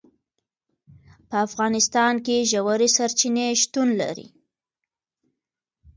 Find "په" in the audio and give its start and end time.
1.29-1.35